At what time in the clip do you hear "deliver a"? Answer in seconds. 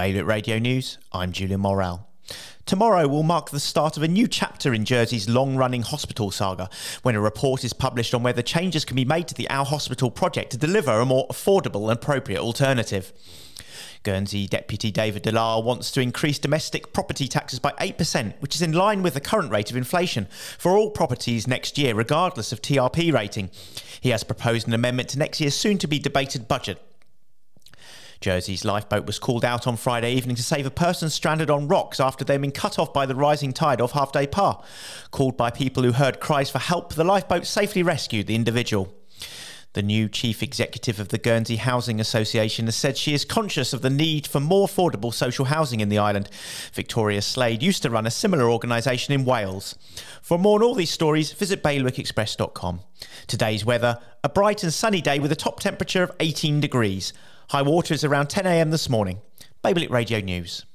10.56-11.04